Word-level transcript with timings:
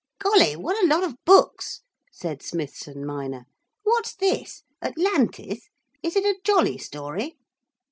'Golly, 0.17 0.55
what 0.55 0.83
a 0.83 0.87
lot 0.87 1.03
of 1.03 1.23
books,' 1.25 1.81
said 2.11 2.41
Smithson 2.41 3.05
minor. 3.05 3.45
'What's 3.83 4.15
this? 4.15 4.63
Atlantis? 4.81 5.69
Is 6.01 6.15
it 6.15 6.25
a 6.25 6.39
jolly 6.43 6.79
story?' 6.79 7.37